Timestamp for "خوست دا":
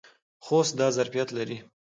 0.45-0.87